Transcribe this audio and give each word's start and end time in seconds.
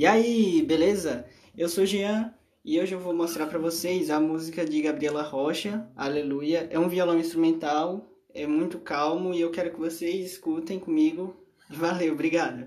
E 0.00 0.06
aí, 0.06 0.62
beleza? 0.62 1.26
Eu 1.54 1.68
sou 1.68 1.84
Jean 1.84 2.32
e 2.64 2.80
hoje 2.80 2.94
eu 2.94 2.98
vou 2.98 3.12
mostrar 3.12 3.46
para 3.48 3.58
vocês 3.58 4.08
a 4.08 4.18
música 4.18 4.64
de 4.64 4.80
Gabriela 4.80 5.20
Rocha, 5.20 5.86
Aleluia. 5.94 6.66
É 6.70 6.78
um 6.78 6.88
violão 6.88 7.18
instrumental, 7.18 8.08
é 8.32 8.46
muito 8.46 8.78
calmo 8.78 9.34
e 9.34 9.42
eu 9.42 9.50
quero 9.50 9.70
que 9.70 9.78
vocês 9.78 10.24
escutem 10.24 10.78
comigo. 10.78 11.36
Valeu, 11.68 12.14
obrigado. 12.14 12.66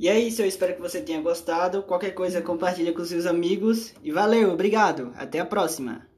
E 0.00 0.08
é 0.08 0.18
isso, 0.18 0.40
eu 0.40 0.46
espero 0.46 0.74
que 0.74 0.80
você 0.80 0.98
tenha 0.98 1.20
gostado. 1.20 1.82
Qualquer 1.82 2.12
coisa, 2.12 2.40
compartilha 2.40 2.90
com 2.90 3.04
seus 3.04 3.26
amigos. 3.26 3.92
E 4.02 4.10
valeu, 4.10 4.50
obrigado. 4.50 5.12
Até 5.14 5.40
a 5.40 5.44
próxima. 5.44 6.09